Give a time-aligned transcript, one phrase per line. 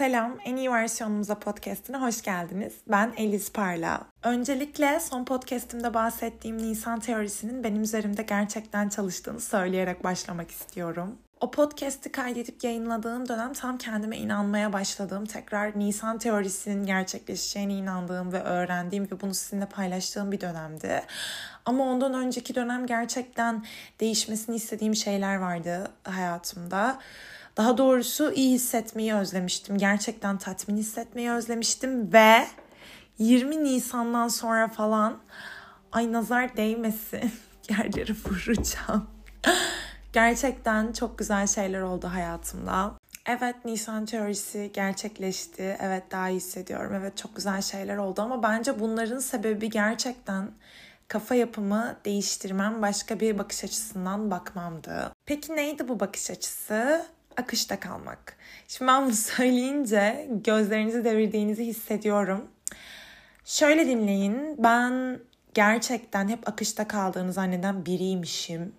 [0.00, 2.74] Selam, en iyi versiyonumuza podcastine hoş geldiniz.
[2.88, 4.00] Ben Eliz Parla.
[4.22, 11.18] Öncelikle son podcastimde bahsettiğim Nisan teorisinin benim üzerimde gerçekten çalıştığını söyleyerek başlamak istiyorum.
[11.40, 18.42] O podcast'i kaydedip yayınladığım dönem tam kendime inanmaya başladığım, tekrar Nisan teorisinin gerçekleşeceğine inandığım ve
[18.42, 21.02] öğrendiğim ve bunu sizinle paylaştığım bir dönemdi.
[21.64, 23.64] Ama ondan önceki dönem gerçekten
[24.00, 26.98] değişmesini istediğim şeyler vardı hayatımda.
[27.56, 29.78] Daha doğrusu iyi hissetmeyi özlemiştim.
[29.78, 32.46] Gerçekten tatmin hissetmeyi özlemiştim ve
[33.18, 35.18] 20 Nisan'dan sonra falan
[35.92, 37.32] ay nazar değmesin
[37.70, 39.06] yerlere vuracağım.
[40.12, 42.94] Gerçekten çok güzel şeyler oldu hayatımda.
[43.26, 45.76] Evet Nisan teorisi gerçekleşti.
[45.80, 46.94] Evet daha iyi hissediyorum.
[46.94, 50.50] Evet çok güzel şeyler oldu ama bence bunların sebebi gerçekten
[51.08, 55.12] kafa yapımı değiştirmem, başka bir bakış açısından bakmamdı.
[55.26, 57.06] Peki neydi bu bakış açısı?
[57.36, 58.36] Akışta kalmak.
[58.68, 62.48] Şimdi ben bunu söyleyince gözlerinizi devirdiğinizi hissediyorum.
[63.44, 64.56] Şöyle dinleyin.
[64.58, 65.18] Ben
[65.54, 68.72] gerçekten hep akışta kaldığını zanneden biriymişim.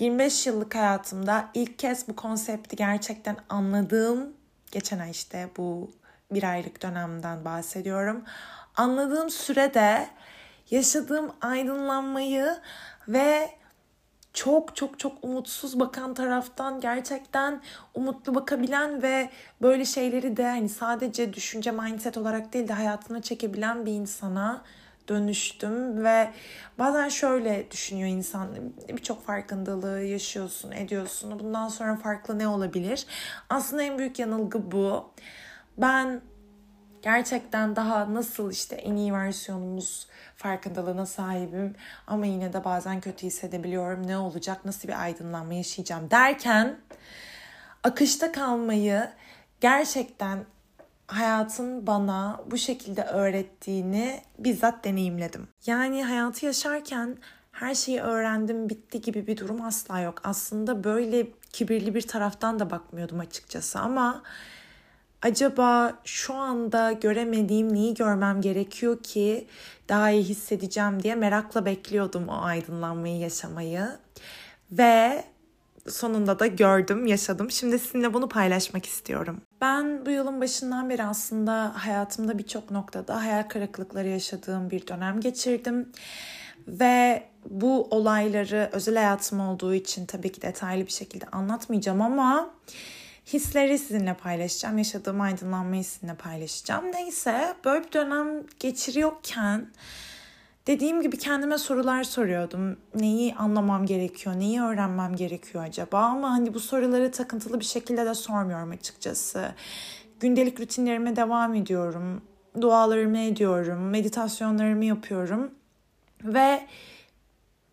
[0.00, 4.32] 25 yıllık hayatımda ilk kez bu konsepti gerçekten anladığım,
[4.70, 5.90] geçen ay işte bu
[6.32, 8.24] bir aylık dönemden bahsediyorum.
[8.76, 10.08] Anladığım sürede
[10.70, 12.56] yaşadığım aydınlanmayı
[13.08, 13.50] ve
[14.32, 17.62] çok çok çok umutsuz bakan taraftan gerçekten
[17.94, 19.30] umutlu bakabilen ve
[19.62, 24.62] böyle şeyleri de hani sadece düşünce mindset olarak değil de hayatına çekebilen bir insana
[25.10, 26.30] dönüştüm ve
[26.78, 28.48] bazen şöyle düşünüyor insan
[28.88, 31.38] birçok farkındalığı yaşıyorsun ediyorsun.
[31.38, 33.06] Bundan sonra farklı ne olabilir?
[33.48, 35.10] Aslında en büyük yanılgı bu.
[35.78, 36.20] Ben
[37.02, 41.74] gerçekten daha nasıl işte en iyi versiyonumuz farkındalığına sahibim
[42.06, 44.06] ama yine de bazen kötü hissedebiliyorum.
[44.06, 46.76] Ne olacak, nasıl bir aydınlanma yaşayacağım derken
[47.84, 49.08] akışta kalmayı
[49.60, 50.44] gerçekten
[51.12, 55.48] hayatın bana bu şekilde öğrettiğini bizzat deneyimledim.
[55.66, 57.16] Yani hayatı yaşarken
[57.52, 60.20] her şeyi öğrendim bitti gibi bir durum asla yok.
[60.24, 64.22] Aslında böyle kibirli bir taraftan da bakmıyordum açıkçası ama
[65.22, 69.46] acaba şu anda göremediğim neyi görmem gerekiyor ki
[69.88, 73.88] daha iyi hissedeceğim diye merakla bekliyordum o aydınlanmayı yaşamayı.
[74.72, 75.24] Ve
[75.90, 77.50] sonunda da gördüm, yaşadım.
[77.50, 79.40] Şimdi sizinle bunu paylaşmak istiyorum.
[79.60, 85.88] Ben bu yılın başından beri aslında hayatımda birçok noktada hayal kırıklıkları yaşadığım bir dönem geçirdim.
[86.68, 92.50] Ve bu olayları özel hayatım olduğu için tabii ki detaylı bir şekilde anlatmayacağım ama
[93.32, 94.78] hisleri sizinle paylaşacağım.
[94.78, 96.92] Yaşadığım aydınlanmayı sizinle paylaşacağım.
[96.92, 98.28] Neyse böyle bir dönem
[98.60, 99.66] geçiriyorken
[100.70, 102.76] dediğim gibi kendime sorular soruyordum.
[102.94, 105.98] Neyi anlamam gerekiyor, neyi öğrenmem gerekiyor acaba?
[105.98, 109.52] Ama hani bu soruları takıntılı bir şekilde de sormuyorum açıkçası.
[110.20, 112.22] Gündelik rutinlerime devam ediyorum.
[112.60, 115.50] Dualarımı ediyorum, meditasyonlarımı yapıyorum.
[116.24, 116.66] Ve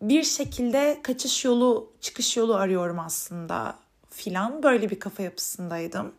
[0.02, 3.74] bir şekilde kaçış yolu, çıkış yolu arıyorum aslında
[4.10, 6.12] filan böyle bir kafa yapısındaydım.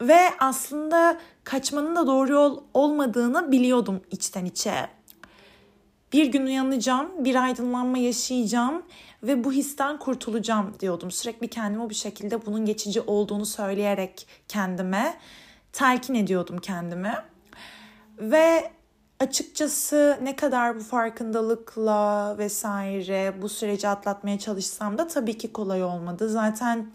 [0.00, 4.88] Ve aslında kaçmanın da doğru yol olmadığını biliyordum içten içe.
[6.12, 8.82] Bir gün uyanacağım, bir aydınlanma yaşayacağım
[9.22, 11.10] ve bu histen kurtulacağım diyordum.
[11.10, 15.18] Sürekli kendime bir şekilde bunun geçici olduğunu söyleyerek kendime
[15.72, 17.24] telkin ediyordum kendime.
[18.18, 18.70] Ve
[19.20, 26.28] açıkçası ne kadar bu farkındalıkla vesaire bu süreci atlatmaya çalışsam da tabii ki kolay olmadı.
[26.28, 26.90] Zaten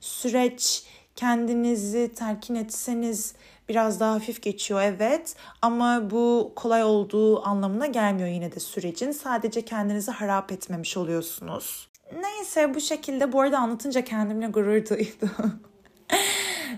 [0.00, 0.84] süreç
[1.20, 3.34] kendinizi telkin etseniz
[3.68, 9.12] biraz daha hafif geçiyor evet ama bu kolay olduğu anlamına gelmiyor yine de sürecin.
[9.12, 11.88] Sadece kendinizi harap etmemiş oluyorsunuz.
[12.20, 15.30] Neyse bu şekilde bu arada anlatınca kendimle gurur duydum.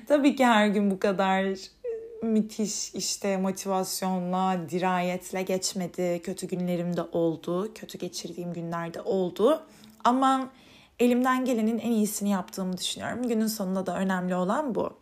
[0.08, 1.46] Tabii ki her gün bu kadar
[2.22, 6.20] müthiş işte motivasyonla, dirayetle geçmedi.
[6.22, 7.74] Kötü günlerim de oldu.
[7.74, 9.62] Kötü geçirdiğim günlerde oldu.
[10.04, 10.50] Ama
[10.98, 13.28] elimden gelenin en iyisini yaptığımı düşünüyorum.
[13.28, 14.98] Günün sonunda da önemli olan bu.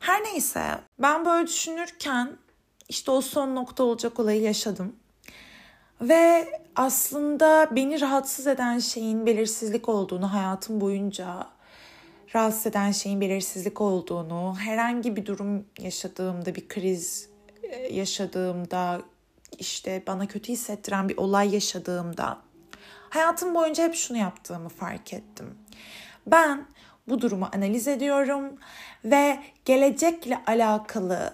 [0.00, 0.62] Her neyse
[0.98, 2.36] ben böyle düşünürken
[2.88, 4.96] işte o son nokta olacak olayı yaşadım.
[6.00, 11.46] Ve aslında beni rahatsız eden şeyin belirsizlik olduğunu hayatım boyunca
[12.34, 17.28] rahatsız eden şeyin belirsizlik olduğunu, herhangi bir durum yaşadığımda, bir kriz
[17.62, 19.02] e, yaşadığımda,
[19.58, 22.38] işte bana kötü hissettiren bir olay yaşadığımda
[23.16, 25.58] hayatım boyunca hep şunu yaptığımı fark ettim.
[26.26, 26.66] Ben
[27.08, 28.56] bu durumu analiz ediyorum
[29.04, 31.32] ve gelecekle alakalı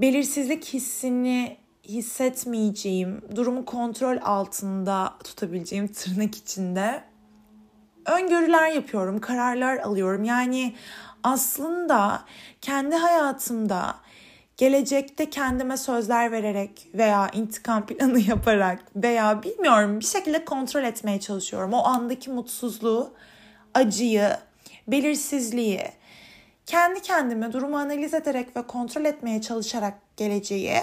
[0.00, 7.04] belirsizlik hissini hissetmeyeceğim, durumu kontrol altında tutabileceğim tırnak içinde
[8.06, 10.24] öngörüler yapıyorum, kararlar alıyorum.
[10.24, 10.74] Yani
[11.22, 12.22] aslında
[12.60, 13.94] kendi hayatımda
[14.62, 21.72] gelecekte kendime sözler vererek veya intikam planı yaparak veya bilmiyorum bir şekilde kontrol etmeye çalışıyorum.
[21.72, 23.12] O andaki mutsuzluğu,
[23.74, 24.30] acıyı,
[24.88, 25.82] belirsizliği
[26.66, 30.76] kendi kendime durumu analiz ederek ve kontrol etmeye çalışarak geleceği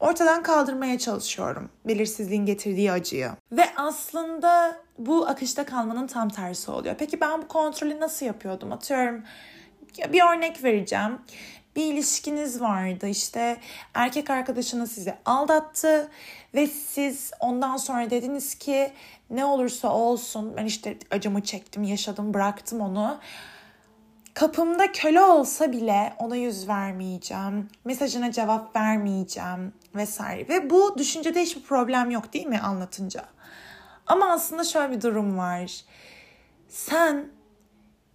[0.00, 1.70] ortadan kaldırmaya çalışıyorum.
[1.84, 3.30] Belirsizliğin getirdiği acıyı.
[3.52, 6.94] Ve aslında bu akışta kalmanın tam tersi oluyor.
[6.98, 8.72] Peki ben bu kontrolü nasıl yapıyordum?
[8.72, 9.22] Atıyorum
[10.12, 11.18] bir örnek vereceğim.
[11.76, 13.56] Bir ilişkiniz vardı işte
[13.94, 16.10] erkek arkadaşınız sizi aldattı
[16.54, 18.92] ve siz ondan sonra dediniz ki
[19.30, 23.18] ne olursa olsun ben işte acımı çektim yaşadım bıraktım onu
[24.36, 30.48] kapımda köle olsa bile ona yüz vermeyeceğim, mesajına cevap vermeyeceğim vesaire.
[30.48, 33.24] Ve bu düşüncede hiçbir problem yok değil mi anlatınca?
[34.06, 35.84] Ama aslında şöyle bir durum var.
[36.68, 37.28] Sen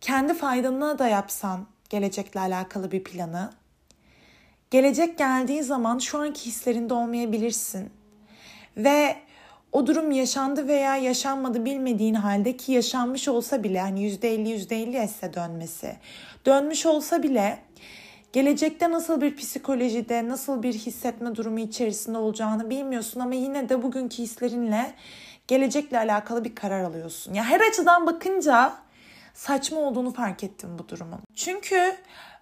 [0.01, 3.51] kendi faydana da yapsan gelecekle alakalı bir planı,
[4.69, 7.89] gelecek geldiği zaman şu anki hislerinde olmayabilirsin.
[8.77, 9.15] Ve
[9.71, 15.33] o durum yaşandı veya yaşanmadı bilmediğin halde ki yaşanmış olsa bile hani %50 %50 ise
[15.33, 15.95] dönmesi.
[16.45, 17.57] Dönmüş olsa bile
[18.33, 24.17] gelecekte nasıl bir psikolojide, nasıl bir hissetme durumu içerisinde olacağını bilmiyorsun ama yine de bugünkü
[24.17, 24.93] hislerinle
[25.47, 27.33] gelecekle alakalı bir karar alıyorsun.
[27.33, 28.73] Ya her açıdan bakınca
[29.41, 31.19] saçma olduğunu fark ettim bu durumun.
[31.35, 31.95] Çünkü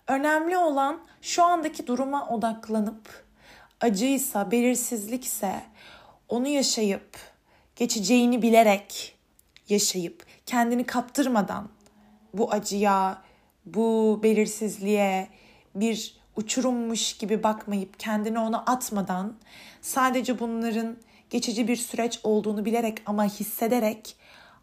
[0.07, 3.23] önemli olan şu andaki duruma odaklanıp
[3.81, 5.61] acıysa, belirsizlikse
[6.29, 7.17] onu yaşayıp
[7.75, 9.15] geçeceğini bilerek
[9.69, 11.69] yaşayıp kendini kaptırmadan
[12.33, 13.21] bu acıya,
[13.65, 15.27] bu belirsizliğe
[15.75, 19.35] bir uçurummuş gibi bakmayıp kendini ona atmadan
[19.81, 20.97] sadece bunların
[21.29, 24.15] geçici bir süreç olduğunu bilerek ama hissederek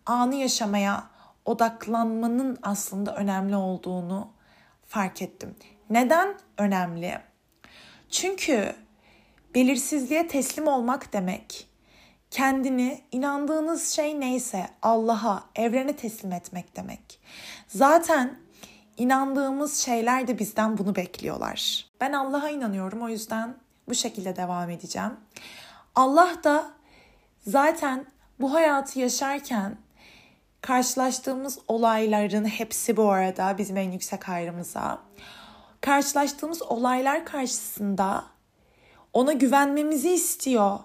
[0.06, 1.15] anı yaşamaya
[1.46, 4.32] odaklanmanın aslında önemli olduğunu
[4.86, 5.56] fark ettim.
[5.90, 7.18] Neden önemli?
[8.10, 8.74] Çünkü
[9.54, 11.68] belirsizliğe teslim olmak demek
[12.30, 17.20] kendini inandığınız şey neyse Allah'a, evrene teslim etmek demek.
[17.68, 18.38] Zaten
[18.96, 21.86] inandığımız şeyler de bizden bunu bekliyorlar.
[22.00, 23.54] Ben Allah'a inanıyorum o yüzden
[23.88, 25.12] bu şekilde devam edeceğim.
[25.94, 26.70] Allah da
[27.46, 28.06] zaten
[28.40, 29.76] bu hayatı yaşarken
[30.66, 34.98] karşılaştığımız olayların hepsi bu arada bizim en yüksek hayrımıza.
[35.80, 38.24] Karşılaştığımız olaylar karşısında
[39.12, 40.78] ona güvenmemizi istiyor.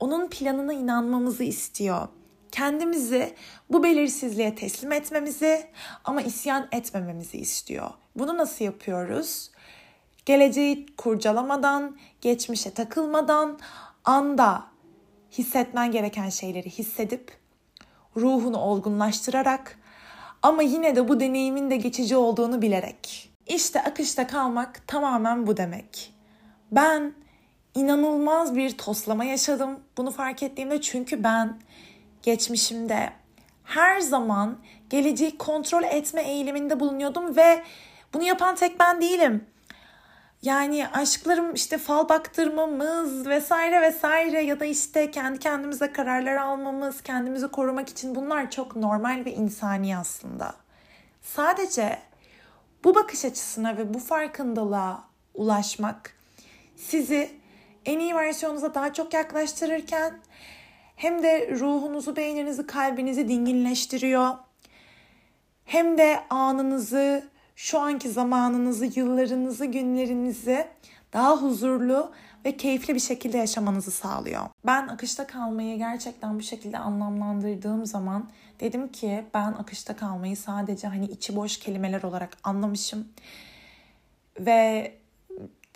[0.00, 2.08] Onun planına inanmamızı istiyor.
[2.52, 3.34] Kendimizi
[3.70, 5.66] bu belirsizliğe teslim etmemizi
[6.04, 7.90] ama isyan etmememizi istiyor.
[8.16, 9.50] Bunu nasıl yapıyoruz?
[10.26, 13.58] Geleceği kurcalamadan, geçmişe takılmadan,
[14.04, 14.64] anda
[15.32, 17.45] hissetmen gereken şeyleri hissedip
[18.16, 19.78] ruhunu olgunlaştırarak
[20.42, 23.30] ama yine de bu deneyimin de geçici olduğunu bilerek.
[23.46, 26.14] İşte akışta kalmak tamamen bu demek.
[26.72, 27.12] Ben
[27.74, 31.58] inanılmaz bir toslama yaşadım bunu fark ettiğimde çünkü ben
[32.22, 33.12] geçmişimde
[33.64, 34.58] her zaman
[34.90, 37.62] geleceği kontrol etme eğiliminde bulunuyordum ve
[38.14, 39.44] bunu yapan tek ben değilim.
[40.46, 47.48] Yani aşklarım işte fal baktırmamız vesaire vesaire ya da işte kendi kendimize kararlar almamız, kendimizi
[47.48, 50.54] korumak için bunlar çok normal ve insani aslında.
[51.22, 51.98] Sadece
[52.84, 56.12] bu bakış açısına ve bu farkındalığa ulaşmak
[56.76, 57.30] sizi
[57.84, 60.18] en iyi versiyonunuza daha çok yaklaştırırken
[60.96, 64.34] hem de ruhunuzu, beyninizi, kalbinizi dinginleştiriyor.
[65.64, 70.66] Hem de anınızı, şu anki zamanınızı, yıllarınızı, günlerinizi
[71.12, 72.12] daha huzurlu
[72.44, 74.42] ve keyifli bir şekilde yaşamanızı sağlıyor.
[74.66, 81.04] Ben akışta kalmayı gerçekten bu şekilde anlamlandırdığım zaman dedim ki ben akışta kalmayı sadece hani
[81.04, 83.08] içi boş kelimeler olarak anlamışım.
[84.40, 84.94] Ve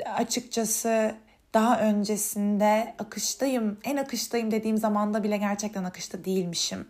[0.04, 1.14] açıkçası
[1.54, 6.88] daha öncesinde akıştayım, en akıştayım dediğim zamanda bile gerçekten akışta değilmişim.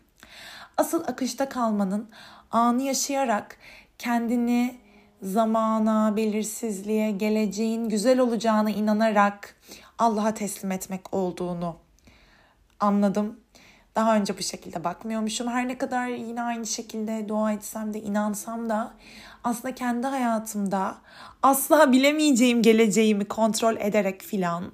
[0.76, 2.08] Asıl akışta kalmanın
[2.50, 3.56] anı yaşayarak
[4.00, 4.78] kendini
[5.22, 9.56] zamana, belirsizliğe, geleceğin güzel olacağına inanarak
[9.98, 11.76] Allah'a teslim etmek olduğunu
[12.80, 13.40] anladım.
[13.96, 15.48] Daha önce bu şekilde bakmıyormuşum.
[15.48, 18.94] Her ne kadar yine aynı şekilde dua etsem de inansam da
[19.44, 20.98] aslında kendi hayatımda
[21.42, 24.72] asla bilemeyeceğim geleceğimi kontrol ederek filan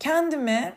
[0.00, 0.72] kendimi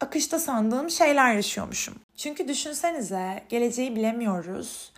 [0.00, 1.94] akışta sandığım şeyler yaşıyormuşum.
[2.16, 4.92] Çünkü düşünsenize geleceği bilemiyoruz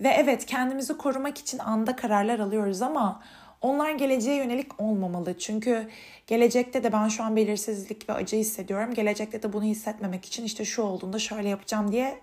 [0.00, 3.22] ve evet kendimizi korumak için anda kararlar alıyoruz ama
[3.60, 5.38] onlar geleceğe yönelik olmamalı.
[5.38, 5.88] Çünkü
[6.26, 8.94] gelecekte de ben şu an belirsizlik ve acı hissediyorum.
[8.94, 12.20] Gelecekte de bunu hissetmemek için işte şu olduğunda şöyle yapacağım diye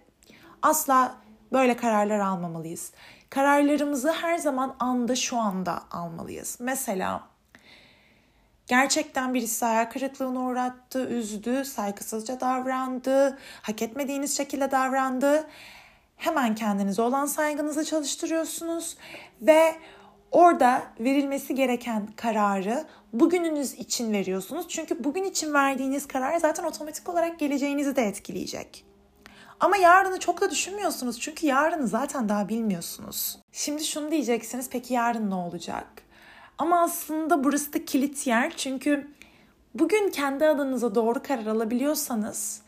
[0.62, 1.16] asla
[1.54, 2.92] böyle kararlar almamalıyız.
[3.30, 6.58] Kararlarımızı her zaman anda şu anda almalıyız.
[6.60, 7.24] Mesela
[8.68, 15.48] gerçekten birisi hayal kırıklığına uğrattı, üzdü, saygısızca davrandı, hak etmediğiniz şekilde davrandı.
[16.16, 18.98] Hemen kendinize olan saygınızı çalıştırıyorsunuz
[19.42, 19.76] ve
[20.32, 24.66] orada verilmesi gereken kararı bugününüz için veriyorsunuz.
[24.70, 28.86] Çünkü bugün için verdiğiniz karar zaten otomatik olarak geleceğinizi de etkileyecek.
[29.60, 33.40] Ama yarını çok da düşünmüyorsunuz çünkü yarını zaten daha bilmiyorsunuz.
[33.52, 35.88] Şimdi şunu diyeceksiniz peki yarın ne olacak?
[36.58, 39.08] Ama aslında burası da kilit yer çünkü
[39.74, 42.62] bugün kendi adınıza doğru karar alabiliyorsanız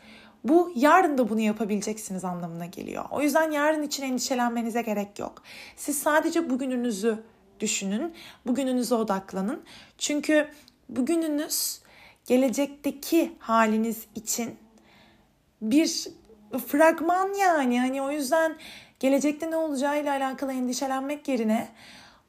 [0.44, 3.06] bu yarın da bunu yapabileceksiniz anlamına geliyor.
[3.12, 5.44] O yüzden yarın için endişelenmenize gerek yok.
[5.76, 7.24] Siz sadece bugününüzü
[7.60, 8.14] düşünün,
[8.46, 9.64] bugününüze odaklanın.
[9.98, 10.48] Çünkü
[10.90, 11.82] bugününüz
[12.26, 14.56] gelecekteki haliniz için
[15.62, 16.08] bir
[16.68, 17.80] fragman yani.
[17.80, 18.56] Hani o yüzden
[19.00, 21.68] gelecekte ne olacağıyla alakalı endişelenmek yerine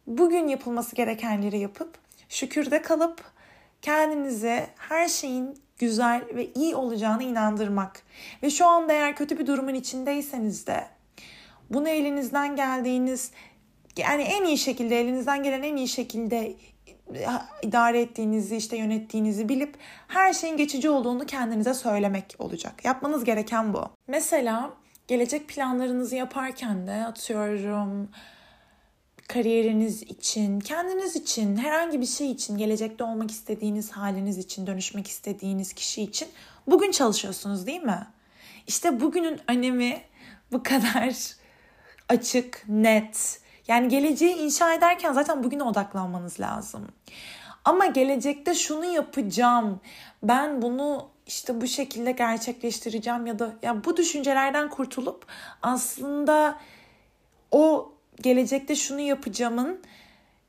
[0.06, 1.98] bugün yapılması gerekenleri yapıp
[2.28, 3.24] şükürde kalıp
[3.82, 8.02] kendinize her şeyin güzel ve iyi olacağını inandırmak.
[8.42, 10.86] Ve şu anda eğer kötü bir durumun içindeyseniz de
[11.70, 13.30] bunu elinizden geldiğiniz
[13.96, 16.54] yani en iyi şekilde elinizden gelen en iyi şekilde
[17.62, 19.76] idare ettiğinizi, işte yönettiğinizi bilip
[20.08, 22.84] her şeyin geçici olduğunu kendinize söylemek olacak.
[22.84, 23.84] Yapmanız gereken bu.
[24.06, 24.70] Mesela
[25.08, 28.08] gelecek planlarınızı yaparken de atıyorum
[29.28, 35.72] kariyeriniz için, kendiniz için, herhangi bir şey için, gelecekte olmak istediğiniz haliniz için, dönüşmek istediğiniz
[35.72, 36.28] kişi için
[36.66, 38.06] bugün çalışıyorsunuz değil mi?
[38.66, 40.00] İşte bugünün önemi
[40.52, 41.14] bu kadar
[42.08, 46.88] açık, net yani geleceği inşa ederken zaten bugüne odaklanmanız lazım.
[47.64, 49.80] Ama gelecekte şunu yapacağım.
[50.22, 55.26] Ben bunu işte bu şekilde gerçekleştireceğim ya da ya bu düşüncelerden kurtulup
[55.62, 56.58] aslında
[57.50, 59.80] o gelecekte şunu yapacağımın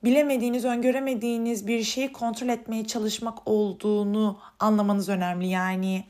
[0.04, 5.48] bilemediğiniz, öngöremediğiniz bir şeyi kontrol etmeye çalışmak olduğunu anlamanız önemli.
[5.48, 6.04] Yani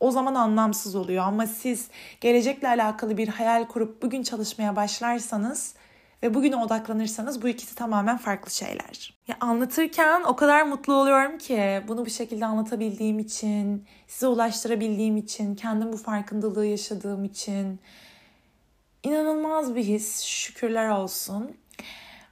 [0.00, 1.88] o zaman anlamsız oluyor ama siz
[2.20, 5.74] gelecekle alakalı bir hayal kurup bugün çalışmaya başlarsanız
[6.22, 9.14] ve bugüne odaklanırsanız bu ikisi tamamen farklı şeyler.
[9.28, 15.54] Ya anlatırken o kadar mutlu oluyorum ki bunu bu şekilde anlatabildiğim için, size ulaştırabildiğim için,
[15.54, 17.80] kendim bu farkındalığı yaşadığım için
[19.02, 20.22] inanılmaz bir his.
[20.22, 21.56] Şükürler olsun.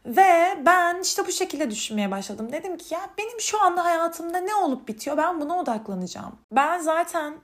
[0.06, 2.52] Ve ben işte bu şekilde düşünmeye başladım.
[2.52, 5.16] Dedim ki ya benim şu anda hayatımda ne olup bitiyor?
[5.16, 6.38] Ben buna odaklanacağım.
[6.52, 7.34] Ben zaten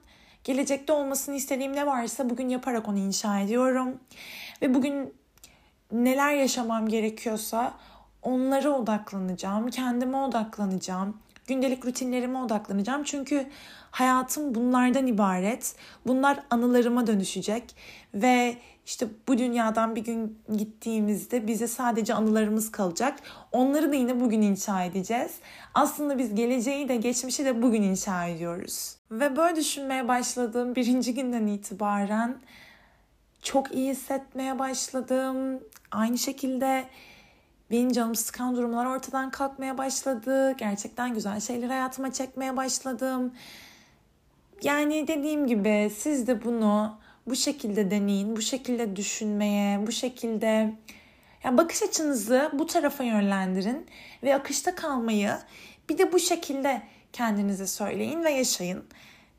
[0.44, 4.00] gelecekte olmasını istediğim ne varsa bugün yaparak onu inşa ediyorum.
[4.62, 5.14] Ve bugün
[5.92, 7.74] neler yaşamam gerekiyorsa
[8.22, 13.04] onlara odaklanacağım, kendime odaklanacağım, gündelik rutinlerime odaklanacağım.
[13.04, 13.46] Çünkü
[13.90, 15.74] hayatım bunlardan ibaret.
[16.06, 17.76] Bunlar anılarıma dönüşecek
[18.14, 23.18] ve işte bu dünyadan bir gün gittiğimizde bize sadece anılarımız kalacak.
[23.52, 25.32] Onları da yine bugün inşa edeceğiz.
[25.74, 28.96] Aslında biz geleceği de geçmişi de bugün inşa ediyoruz.
[29.10, 32.36] Ve böyle düşünmeye başladığım birinci günden itibaren
[33.42, 35.60] çok iyi hissetmeye başladım.
[35.90, 36.84] Aynı şekilde
[37.70, 40.52] benim canım sıkan durumlar ortadan kalkmaya başladı.
[40.52, 43.32] Gerçekten güzel şeyler hayatıma çekmeye başladım.
[44.62, 50.74] Yani dediğim gibi siz de bunu bu şekilde deneyin, bu şekilde düşünmeye, bu şekilde
[51.44, 53.86] yani bakış açınızı bu tarafa yönlendirin
[54.22, 55.32] ve akışta kalmayı
[55.88, 56.82] bir de bu şekilde
[57.12, 58.84] kendinize söyleyin ve yaşayın.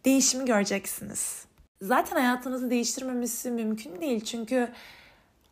[0.06, 1.48] Değişimi göreceksiniz
[1.82, 4.24] zaten hayatınızı değiştirmemesi mümkün değil.
[4.24, 4.70] Çünkü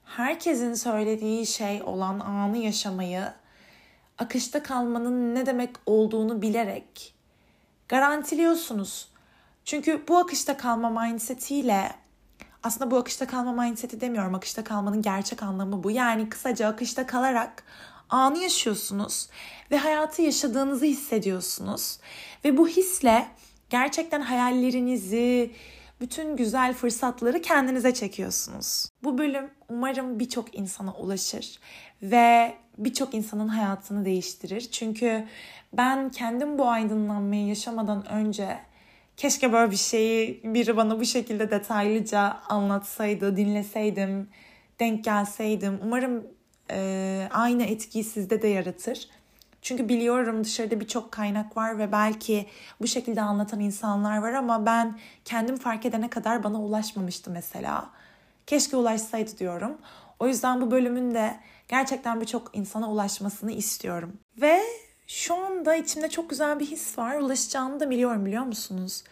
[0.05, 3.33] herkesin söylediği şey olan anı yaşamayı,
[4.17, 7.13] akışta kalmanın ne demek olduğunu bilerek
[7.88, 9.09] garantiliyorsunuz.
[9.65, 11.91] Çünkü bu akışta kalma mindsetiyle
[12.63, 14.35] aslında bu akışta kalma mindseti demiyorum.
[14.35, 15.91] Akışta kalmanın gerçek anlamı bu.
[15.91, 17.63] Yani kısaca akışta kalarak
[18.09, 19.29] anı yaşıyorsunuz
[19.71, 22.00] ve hayatı yaşadığınızı hissediyorsunuz.
[22.45, 23.27] Ve bu hisle
[23.69, 25.51] gerçekten hayallerinizi,
[26.01, 28.89] bütün güzel fırsatları kendinize çekiyorsunuz.
[29.03, 31.59] Bu bölüm umarım birçok insana ulaşır
[32.01, 34.61] ve birçok insanın hayatını değiştirir.
[34.71, 35.25] Çünkü
[35.73, 38.57] ben kendim bu aydınlanmayı yaşamadan önce
[39.17, 44.29] keşke böyle bir şeyi biri bana bu şekilde detaylıca anlatsaydı, dinleseydim,
[44.79, 45.79] denk gelseydim.
[45.83, 46.27] Umarım
[46.71, 49.09] e, aynı etkiyi sizde de yaratır.
[49.65, 52.45] Çünkü biliyorum dışarıda birçok kaynak var ve belki
[52.81, 57.89] bu şekilde anlatan insanlar var ama ben kendim fark edene kadar bana ulaşmamıştı mesela.
[58.48, 59.77] Keşke ulaşsaydı diyorum.
[60.19, 64.13] O yüzden bu bölümün de gerçekten birçok insana ulaşmasını istiyorum.
[64.41, 64.62] Ve
[65.07, 67.15] şu anda içimde çok güzel bir his var.
[67.15, 69.03] Ulaşacağını da biliyorum biliyor musunuz?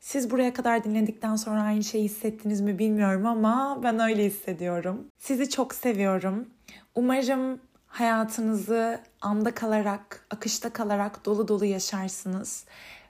[0.00, 5.06] Siz buraya kadar dinledikten sonra aynı şeyi hissettiniz mi bilmiyorum ama ben öyle hissediyorum.
[5.18, 6.48] Sizi çok seviyorum.
[6.94, 7.60] Umarım
[7.98, 12.64] hayatınızı anda kalarak, akışta kalarak dolu dolu yaşarsınız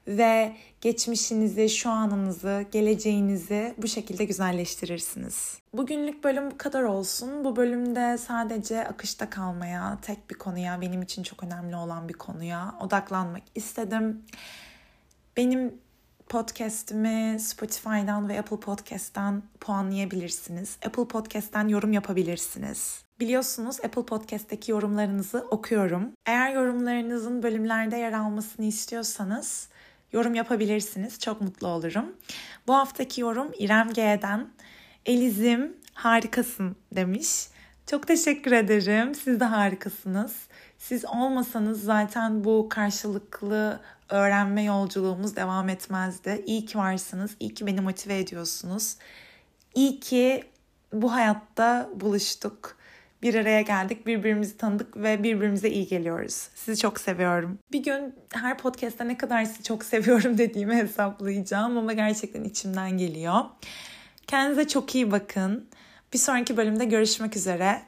[0.07, 5.59] ve geçmişinizi, şu anınızı, geleceğinizi bu şekilde güzelleştirirsiniz.
[5.73, 7.45] Bugünlük bölüm bu kadar olsun.
[7.45, 12.75] Bu bölümde sadece akışta kalmaya, tek bir konuya, benim için çok önemli olan bir konuya
[12.81, 14.23] odaklanmak istedim.
[15.37, 15.75] Benim
[16.29, 20.79] podcast'imi Spotify'dan ve Apple Podcast'tan puanlayabilirsiniz.
[20.87, 23.03] Apple Podcast'ten yorum yapabilirsiniz.
[23.21, 26.13] Biliyorsunuz Apple Podcast'teki yorumlarınızı okuyorum.
[26.27, 29.69] Eğer yorumlarınızın bölümlerde yer almasını istiyorsanız
[30.13, 31.21] yorum yapabilirsiniz.
[31.21, 32.17] Çok mutlu olurum.
[32.67, 34.49] Bu haftaki yorum İrem G'den.
[35.07, 37.49] Elizim harikasın demiş.
[37.87, 39.15] Çok teşekkür ederim.
[39.15, 40.37] Siz de harikasınız.
[40.79, 46.43] Siz olmasanız zaten bu karşılıklı öğrenme yolculuğumuz devam etmezdi.
[46.47, 47.37] İyi ki varsınız.
[47.41, 48.97] İyi ki beni motive ediyorsunuz.
[49.75, 50.45] İyi ki
[50.93, 52.77] bu hayatta buluştuk
[53.23, 56.49] bir araya geldik, birbirimizi tanıdık ve birbirimize iyi geliyoruz.
[56.55, 57.59] Sizi çok seviyorum.
[57.73, 63.41] Bir gün her podcast'ta ne kadar sizi çok seviyorum dediğimi hesaplayacağım ama gerçekten içimden geliyor.
[64.27, 65.69] Kendinize çok iyi bakın.
[66.13, 67.83] Bir sonraki bölümde görüşmek üzere.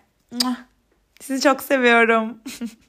[1.20, 2.38] Sizi çok seviyorum.